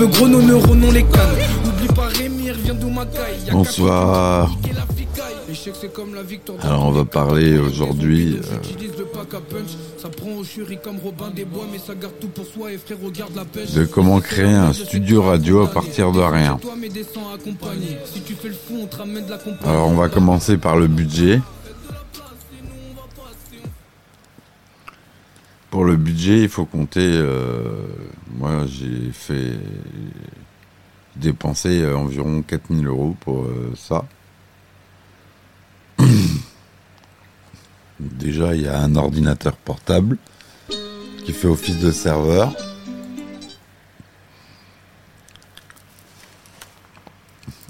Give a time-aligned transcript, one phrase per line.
[0.00, 1.36] peu gros, nos neurones, on les canne.
[1.66, 3.38] Oublie pas Rémi, revient d'où ma caille.
[3.46, 4.50] Y'a Bonsoir.
[6.62, 8.38] Alors on va parler aujourd'hui.
[8.38, 8.56] euh,
[13.74, 16.58] de comment créer un studio radio à partir de rien.
[19.64, 21.40] Alors on va commencer par le budget.
[25.70, 27.00] Pour le budget, il faut compter.
[27.00, 27.86] euh,
[28.36, 29.52] moi, j'ai fait
[31.14, 34.04] dépenser euh, environ 4000 euros pour euh, ça.
[38.00, 40.16] Déjà, il y a un ordinateur portable
[41.24, 42.52] qui fait office de serveur.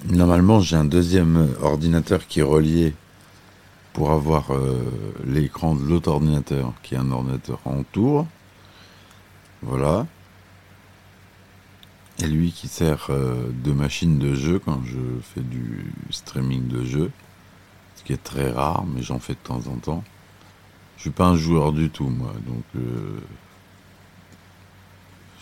[0.08, 2.94] Normalement, j'ai un deuxième ordinateur qui est relié
[4.00, 4.80] pour avoir euh,
[5.26, 8.26] l'écran de l'autre ordinateur, qui est un ordinateur en tour.
[9.60, 10.06] Voilà.
[12.18, 16.82] Et lui qui sert euh, de machine de jeu quand je fais du streaming de
[16.82, 17.10] jeu.
[17.96, 20.02] Ce qui est très rare, mais j'en fais de temps en temps.
[20.96, 23.20] Je suis pas un joueur du tout, moi, donc euh,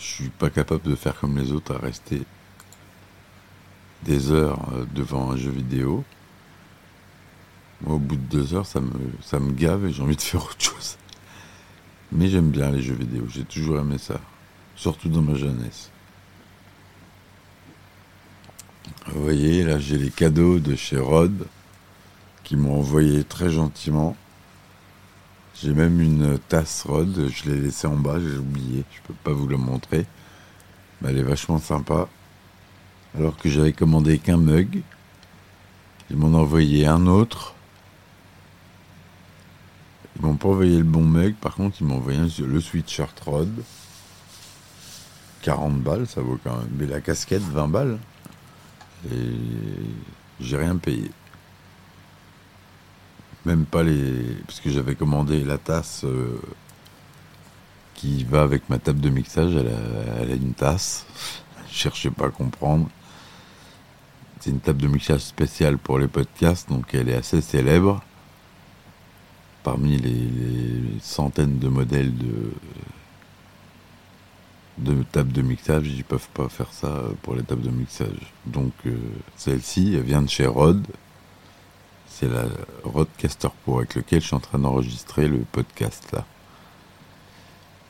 [0.00, 2.22] je suis pas capable de faire comme les autres à rester
[4.02, 6.02] des heures devant un jeu vidéo.
[7.82, 8.90] Moi, au bout de deux heures, ça me,
[9.22, 10.96] ça me gave et j'ai envie de faire autre chose.
[12.10, 14.20] Mais j'aime bien les jeux vidéo, j'ai toujours aimé ça,
[14.76, 15.90] surtout dans ma jeunesse.
[19.06, 21.46] Vous voyez, là j'ai les cadeaux de chez Rod
[22.44, 24.16] qui m'ont envoyé très gentiment.
[25.54, 29.32] J'ai même une tasse Rod, je l'ai laissée en bas, j'ai oublié, je peux pas
[29.32, 30.06] vous la montrer.
[31.00, 32.08] Mais elle est vachement sympa.
[33.16, 34.82] Alors que j'avais commandé qu'un mug,
[36.10, 37.54] ils m'ont envoyé un autre.
[40.18, 43.52] Ils m'ont pas envoyé le bon mug, par contre ils m'ont envoyé le sweatshirt Rod.
[45.42, 46.68] 40 balles, ça vaut quand même.
[46.76, 47.98] Mais la casquette, 20 balles.
[49.12, 49.36] Et
[50.40, 51.10] j'ai rien payé.
[53.44, 54.36] Même pas les.
[54.46, 56.40] Parce que j'avais commandé la tasse euh,
[57.94, 59.54] qui va avec ma table de mixage.
[59.54, 61.06] Elle a, elle a une tasse.
[61.70, 62.88] Je cherchais pas à comprendre.
[64.40, 68.02] C'est une table de mixage spéciale pour les podcasts, donc elle est assez célèbre.
[69.68, 72.52] Parmi les, centaines de modèles de,
[74.78, 78.32] de tables de mixage, ils peuvent pas faire ça pour les tables de mixage.
[78.46, 78.96] Donc euh,
[79.36, 80.86] celle-ci, elle vient de chez Rode.
[82.06, 82.46] C'est la
[82.82, 86.24] Rodecaster Pro avec lequel je suis en train d'enregistrer le podcast là.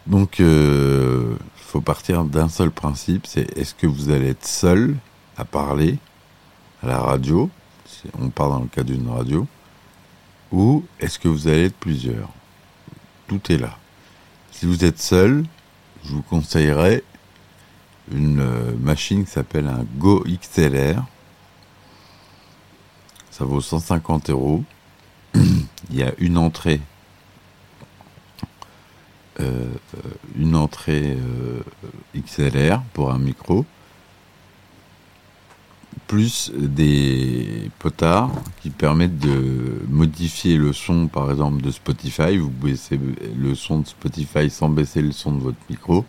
[0.09, 4.97] Donc, euh, faut partir d'un seul principe, c'est est-ce que vous allez être seul
[5.37, 5.99] à parler
[6.83, 7.49] à la radio,
[8.19, 9.47] on parle dans le cas d'une radio,
[10.53, 12.31] ou est-ce que vous allez être plusieurs?
[13.27, 13.79] Tout est là.
[14.53, 15.45] Si vous êtes seul,
[16.05, 17.03] je vous conseillerais
[18.11, 21.05] une euh, machine qui s'appelle un Go XLR.
[23.31, 24.65] Ça vaut 150 euros.
[25.35, 26.81] Il y a une entrée
[29.41, 29.73] euh,
[30.37, 31.63] une entrée euh,
[32.17, 33.65] XLR pour un micro,
[36.09, 38.33] plus des potards
[38.63, 42.39] qui permettent de modifier le son, par exemple, de Spotify.
[42.39, 42.99] Vous baissez
[43.37, 46.05] le son de Spotify sans baisser le son de votre micro.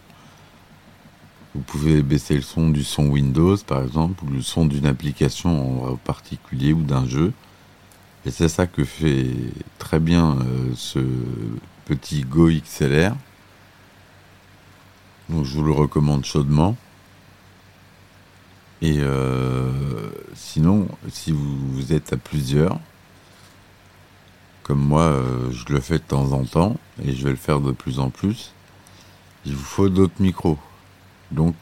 [1.53, 5.91] Vous pouvez baisser le son du son Windows, par exemple, ou le son d'une application
[5.91, 7.33] en particulier ou d'un jeu.
[8.25, 9.27] Et c'est ça que fait
[9.79, 10.99] très bien euh, ce
[11.85, 13.15] petit Go XLR.
[15.29, 16.77] Donc je vous le recommande chaudement.
[18.81, 22.79] Et euh, sinon, si vous, êtes à plusieurs,
[24.63, 27.59] comme moi, euh, je le fais de temps en temps, et je vais le faire
[27.59, 28.53] de plus en plus,
[29.45, 30.57] il vous faut d'autres micros.
[31.31, 31.55] Donc,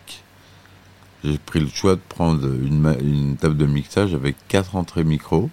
[1.24, 5.50] j'ai pris le choix de prendre une table de mixage avec quatre entrées micro.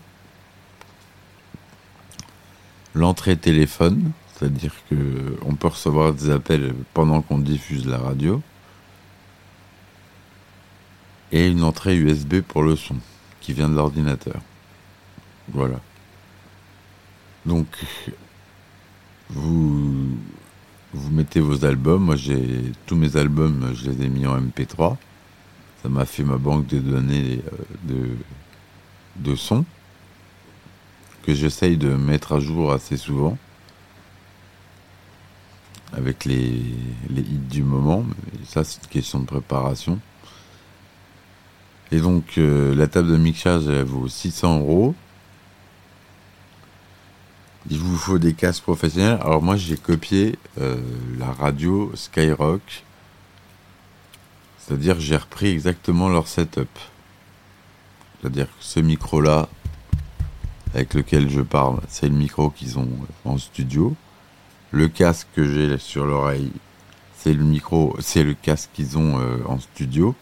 [2.94, 8.42] L'entrée téléphone, c'est-à-dire que on peut recevoir des appels pendant qu'on diffuse la radio.
[11.34, 12.94] Et une entrée USB pour le son,
[13.40, 14.40] qui vient de l'ordinateur.
[15.48, 15.80] Voilà.
[17.44, 17.66] Donc,
[19.30, 20.16] vous,
[20.92, 22.04] vous mettez vos albums.
[22.04, 24.96] Moi, j'ai tous mes albums, je les ai mis en MP3.
[25.82, 28.14] Ça m'a fait ma banque de données euh,
[29.16, 29.36] de, de
[31.26, 33.36] que j'essaye de mettre à jour assez souvent
[35.92, 36.62] avec les,
[37.10, 38.04] les hits du moment.
[38.06, 39.98] Mais ça, c'est une question de préparation.
[41.92, 44.94] Et donc, euh, la table de mixage, elle vaut 600 euros.
[47.70, 49.18] Il vous faut des casques professionnels.
[49.22, 50.76] Alors moi, j'ai copié euh,
[51.18, 52.84] la radio Skyrock.
[54.58, 56.68] C'est-à-dire j'ai repris exactement leur setup.
[58.20, 59.48] C'est-à-dire que ce micro-là,
[60.74, 62.88] avec lequel je parle, c'est le micro qu'ils ont
[63.24, 63.94] en studio.
[64.70, 66.50] Le casque que j'ai sur l'oreille,
[67.16, 70.14] c'est le micro, c'est le casque qu'ils ont euh, en studio.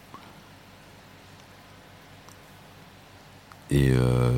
[3.73, 4.31] Et euh,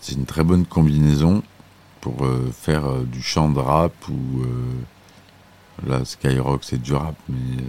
[0.00, 1.42] c'est une très bonne combinaison
[2.00, 4.44] pour euh, faire euh, du chant de rap ou
[5.86, 7.64] là Skyrock c'est du rap mais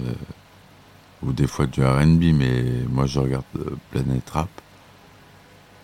[1.24, 3.44] ou des fois du R&B mais moi je regarde
[3.92, 4.50] Planet Rap.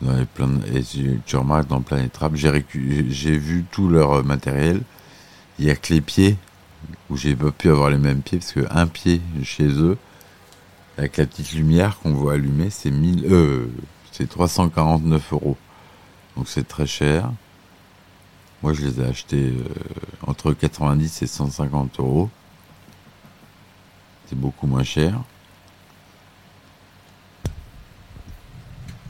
[0.01, 0.83] Dans les plein et
[1.25, 4.81] tu remarques dans Planet Rap j'ai récu- j'ai vu tout leur matériel.
[5.57, 6.37] Il y a que les pieds
[7.09, 9.97] où j'ai pas pu avoir les mêmes pieds parce que un pied chez eux
[10.97, 13.67] avec la petite lumière qu'on voit allumer c'est 1000 euh,
[14.13, 15.57] c'est 349 euros
[16.37, 17.29] donc c'est très cher
[18.63, 19.67] moi, je les ai achetés euh,
[20.25, 22.29] entre 90 et 150 euros.
[24.25, 25.21] C'est beaucoup moins cher.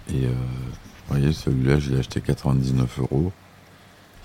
[0.09, 3.31] Et euh, vous voyez, celui-là, je l'ai acheté 99 euros.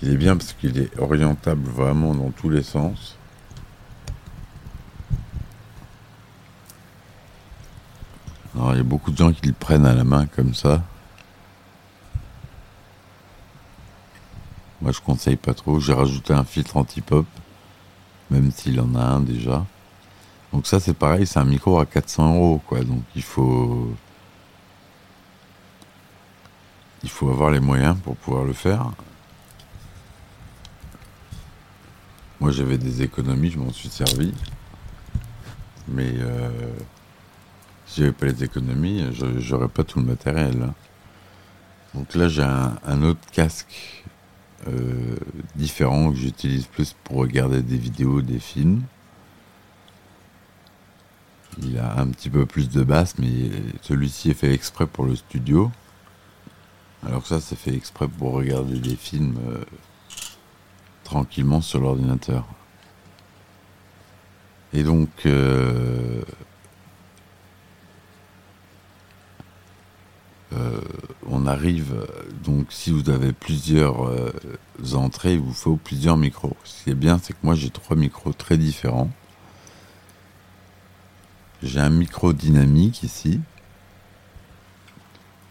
[0.01, 3.18] Il est bien parce qu'il est orientable vraiment dans tous les sens.
[8.59, 10.83] Alors, il y a beaucoup de gens qui le prennent à la main comme ça.
[14.81, 15.79] Moi, je conseille pas trop.
[15.79, 17.25] J'ai rajouté un filtre anti-pop,
[18.29, 19.65] même s'il en a un déjà.
[20.51, 22.83] Donc ça, c'est pareil, c'est un micro à 400 euros, quoi.
[22.83, 23.95] Donc il faut,
[27.03, 28.91] il faut avoir les moyens pour pouvoir le faire.
[32.41, 34.33] Moi, j'avais des économies, je m'en suis servi.
[35.87, 36.49] Mais euh,
[37.89, 39.03] si j'avais pas les économies,
[39.39, 40.61] j'aurais pas tout le matériel.
[40.61, 40.73] hein.
[41.95, 44.05] Donc là, j'ai un, un autre casque
[44.67, 45.15] euh,
[45.55, 48.83] différent que j'utilise plus pour regarder des vidéos, des films.
[51.63, 53.49] Il a un petit peu plus de basse, mais
[53.81, 55.71] celui-ci est fait exprès pour le studio.
[57.05, 59.63] Alors que ça, c'est fait exprès pour regarder des films euh,
[61.03, 62.45] tranquillement sur l'ordinateur.
[64.73, 66.21] Et donc, euh,
[70.53, 70.81] euh,
[71.27, 72.07] on arrive,
[72.43, 74.31] donc si vous avez plusieurs euh,
[74.93, 76.57] entrées, il vous faut plusieurs micros.
[76.63, 79.11] Ce qui est bien, c'est que moi j'ai trois micros très différents.
[81.61, 83.41] J'ai un micro dynamique ici.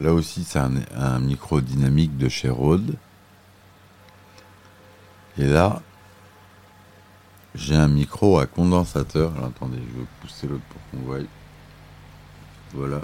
[0.01, 2.97] Là aussi, c'est un, un micro dynamique de chez Rode.
[5.39, 5.83] Et là,
[7.55, 9.33] j'ai un micro à condensateur.
[9.37, 11.19] Alors, attendez, je vais pousser l'autre pour qu'on voie.
[12.73, 13.01] Voilà.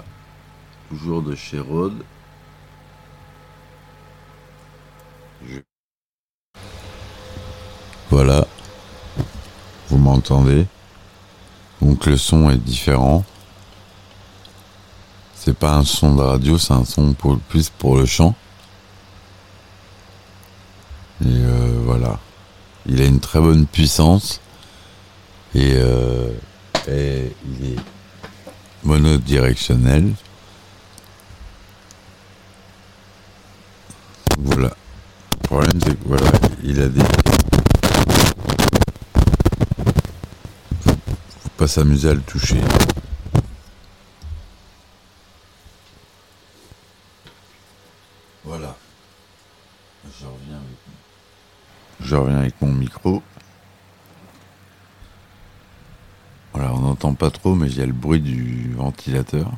[0.89, 2.03] Toujours de chez Rode.
[5.47, 5.61] Je-
[8.09, 8.47] Voilà.
[9.89, 10.65] Vous m'entendez?
[11.81, 13.23] Donc le son est différent.
[15.35, 18.35] C'est pas un son de radio, c'est un son pour, plus pour le chant.
[21.21, 22.19] Et euh, voilà.
[22.85, 24.41] Il a une très bonne puissance.
[25.53, 26.31] Et, euh,
[26.87, 27.79] et il est
[28.83, 30.13] monodirectionnel.
[34.37, 34.71] Voilà.
[35.31, 36.31] Le problème, c'est que voilà,
[36.63, 37.01] il a des.
[40.81, 42.61] Faut pas s'amuser à le toucher.
[48.43, 48.75] Voilà.
[50.05, 50.77] Je reviens avec,
[51.99, 53.23] Je reviens avec mon micro.
[56.53, 59.51] Voilà, on n'entend pas trop, mais il y a le bruit du ventilateur.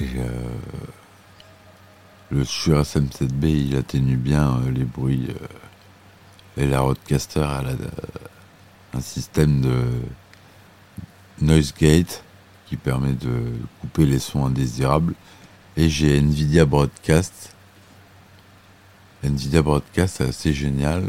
[0.00, 0.30] Et euh,
[2.30, 5.28] le Shure SM7B, il atténue bien euh, les bruits.
[5.28, 5.46] euh,
[6.56, 9.84] et la Rodecaster, elle a un système de
[11.42, 12.24] noise gate
[12.66, 15.14] qui permet de couper les sons indésirables.
[15.76, 17.54] Et j'ai Nvidia Broadcast.
[19.22, 21.04] Nvidia Broadcast, c'est assez génial.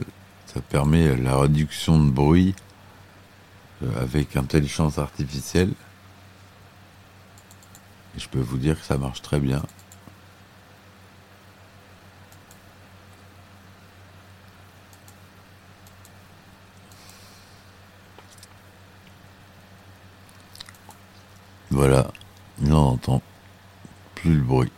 [0.45, 2.53] Ça permet la réduction de bruit
[3.99, 5.73] avec intelligence artificielle.
[8.15, 9.61] Et je peux vous dire que ça marche très bien.
[21.69, 22.11] Voilà,
[22.61, 23.21] on n'entend
[24.15, 24.71] plus le bruit.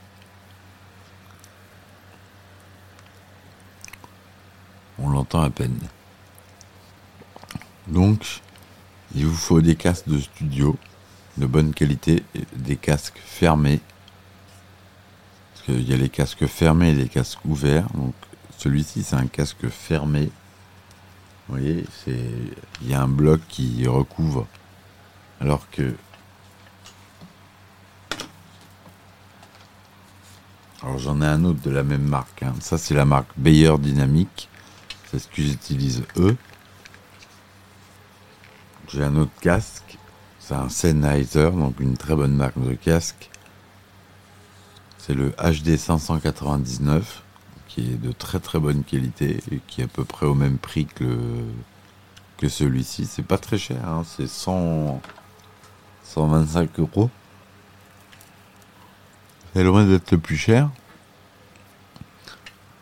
[5.00, 5.80] On l'entend à peine.
[7.88, 8.42] Donc,
[9.16, 10.78] il vous faut des casques de studio
[11.38, 12.24] de bonne qualité,
[12.56, 13.80] des casques fermés.
[15.54, 17.88] Parce qu'il y a les casques fermés et les casques ouverts.
[17.94, 18.14] Donc,
[18.58, 20.32] celui-ci, c'est un casque fermé.
[21.48, 22.30] Vous voyez, c'est
[22.82, 24.48] il y a un bloc qui recouvre.
[25.42, 25.96] Alors que
[30.82, 32.44] Alors j'en ai un autre de la même marque.
[32.44, 32.54] hein.
[32.60, 34.50] Ça c'est la marque Bayer Dynamic.
[35.10, 36.36] C'est ce que j'utilise eux.
[38.90, 39.93] J'ai un autre casque.
[40.46, 43.30] C'est un Sennheiser, donc une très bonne marque de casque.
[44.98, 47.24] C'est le HD 599,
[47.70, 50.58] qui est de très très bonne qualité et qui est à peu près au même
[50.58, 51.08] prix que,
[52.46, 53.06] celui-ci.
[53.06, 54.04] C'est pas très cher, hein.
[54.06, 55.02] c'est 100,
[56.04, 57.10] 125 euros.
[59.54, 60.70] C'est loin d'être le plus cher.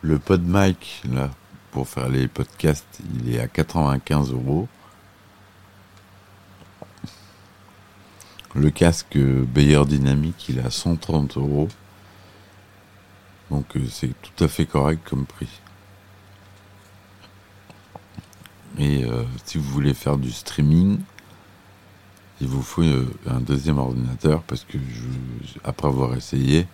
[0.01, 1.29] Le PodMic, là,
[1.69, 4.67] pour faire les podcasts, il est à 95 euros.
[8.53, 11.69] Le casque Bayer Dynamic, il est à 130 euros.
[13.49, 15.47] Donc euh, c'est tout à fait correct comme prix.
[18.77, 20.99] Et euh, si vous voulez faire du streaming,
[22.41, 24.77] il vous faut euh, un deuxième ordinateur parce que
[25.63, 26.67] après avoir essayé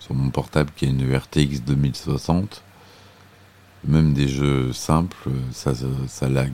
[0.00, 2.62] sur mon portable qui est une RTX 2060,
[3.84, 6.52] même des jeux simples, ça, ça, ça lag.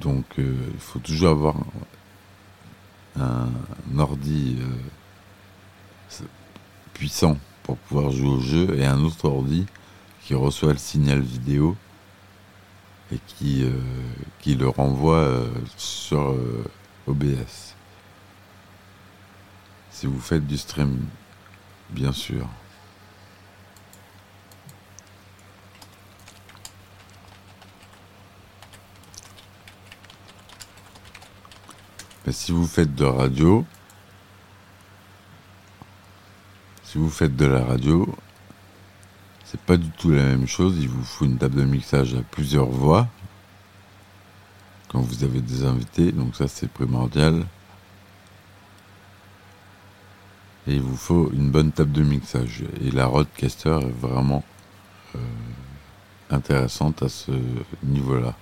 [0.00, 1.56] Donc il faut toujours avoir
[3.20, 6.24] un, ordi euh,
[6.94, 9.66] puissant pour pouvoir jouer au jeu et un autre ordi
[10.22, 11.76] qui reçoit le signal vidéo
[13.12, 13.72] et qui, euh,
[14.46, 16.34] le renvoie euh, sur
[17.06, 17.74] OBS.
[19.90, 20.98] Si vous faites du stream,
[21.90, 22.48] bien sûr.
[32.32, 33.64] Si vous faites de radio,
[36.84, 38.14] si vous faites de la radio,
[39.44, 40.76] c'est pas du tout la même chose.
[40.78, 43.08] Il vous faut une table de mixage à plusieurs voix
[44.88, 47.44] quand vous avez des invités, donc ça c'est primordial.
[50.66, 52.64] Et il vous faut une bonne table de mixage.
[52.82, 54.44] Et la Rodecaster est vraiment
[55.14, 55.18] euh,
[56.30, 57.32] intéressante à ce
[57.82, 58.34] niveau-là.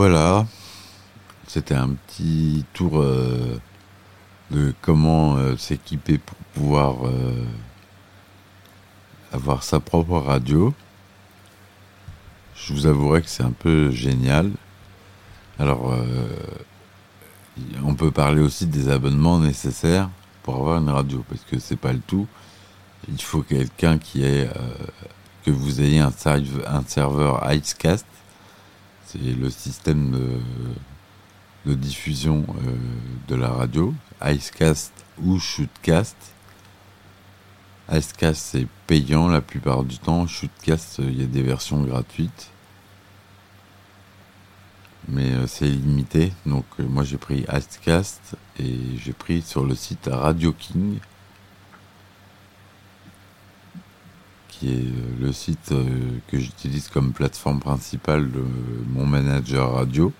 [0.00, 0.46] Voilà,
[1.48, 3.58] c'était un petit tour euh,
[4.52, 7.44] de comment euh, s'équiper pour pouvoir euh,
[9.32, 10.72] avoir sa propre radio.
[12.54, 14.52] Je vous avouerai que c'est un peu génial.
[15.58, 15.92] Alors,
[17.84, 20.10] on peut parler aussi des abonnements nécessaires
[20.44, 22.28] pour avoir une radio, parce que c'est pas le tout.
[23.08, 24.76] Il faut quelqu'un qui ait, euh,
[25.44, 26.12] que vous ayez un
[26.86, 28.06] serveur Icecast.
[29.10, 30.38] C'est le système
[31.64, 32.76] de, diffusion euh,
[33.26, 33.94] de la radio.
[34.22, 36.14] Icecast ou Shootcast.
[37.90, 40.26] Icecast c'est payant la plupart du temps.
[40.26, 42.50] Shootcast, euh, il y a des versions gratuites.
[45.08, 46.34] Mais euh, c'est limité.
[46.44, 50.98] Donc moi j'ai pris Icecast et j'ai pris sur le site Radio King.
[54.58, 58.44] Qui est euh, le site euh, que j'utilise comme plateforme principale de
[58.88, 60.12] mon manager radio.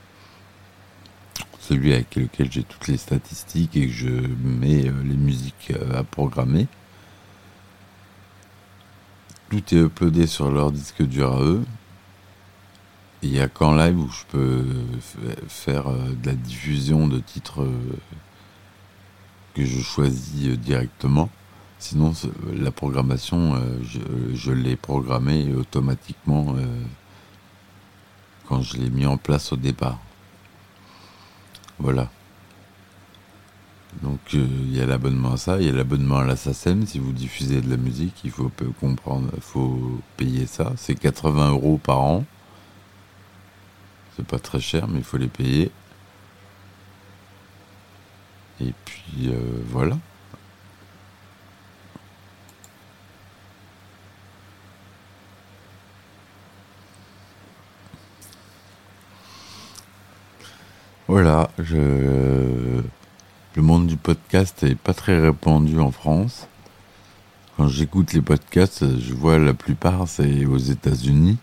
[1.61, 6.05] Celui avec lequel j'ai toutes les statistiques et que je mets euh, les musiques à
[6.05, 6.67] programmer.
[9.51, 11.65] Tout est uploadé sur leur disque dur à eux.
[13.23, 14.65] Il n'y a qu'en live où je peux
[15.49, 17.67] faire de la diffusion de titres
[19.55, 21.29] que je choisis directement.
[21.79, 22.13] Sinon,
[22.55, 23.79] la programmation, euh,
[24.35, 26.65] je, l'ai programmée automatiquement euh,
[28.49, 29.99] quand je l'ai mis en place au départ.
[31.79, 32.11] Voilà.
[34.03, 36.85] Donc euh, il y a l'abonnement à ça, il y a l'abonnement à la SACEM.
[36.85, 40.73] Si vous diffusez de la musique, il faut comprendre, faut payer ça.
[40.77, 42.25] C'est 80 euros par an.
[44.17, 45.71] C'est pas très cher, mais il faut les payer.
[48.61, 49.31] Et puis
[49.71, 49.97] voilà.
[61.09, 62.83] Voilà, je...
[63.57, 66.49] le monde du podcast est pas très répandu en France.
[67.57, 71.39] Quand j'écoute les podcasts, je vois la plupart c'est aux États-Unis.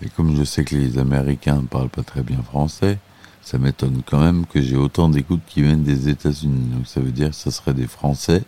[0.00, 2.98] Et comme je sais que les Américains ne parlent pas très bien français,
[3.42, 6.70] ça m'étonne quand même que j'ai autant d'écoutes qui viennent des États-Unis.
[6.74, 8.42] Donc ça veut dire que ce serait des Français,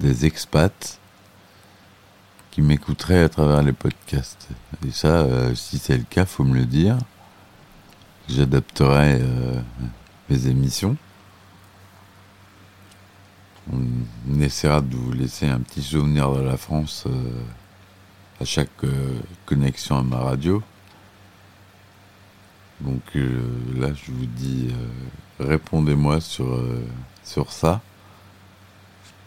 [0.00, 0.98] des expats,
[2.52, 4.48] qui m'écouteraient à travers les podcasts.
[4.88, 6.96] Et ça, euh, si c'est le cas, faut me le dire.
[8.28, 9.60] J'adapterai euh,
[10.28, 10.96] mes émissions.
[13.72, 17.42] On essaiera de vous laisser un petit souvenir de la France euh,
[18.40, 20.60] à chaque euh, connexion à ma radio.
[22.80, 24.68] Donc là, je vous dis,
[25.40, 26.62] répondez-moi sur,
[27.24, 27.80] sur ça,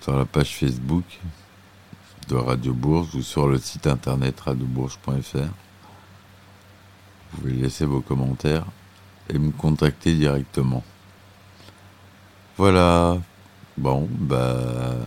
[0.01, 1.19] sur la page Facebook
[2.27, 5.37] de Radio Bourges ou sur le site internet radiobourges.fr.
[7.31, 8.67] Vous pouvez laisser vos commentaires
[9.33, 10.83] et me contacter directement.
[12.57, 13.17] Voilà.
[13.77, 14.97] Bon, bah,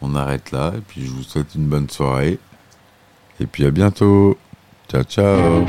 [0.00, 2.38] on arrête là et puis je vous souhaite une bonne soirée.
[3.40, 4.38] Et puis à bientôt.
[4.88, 5.64] Ciao, ciao.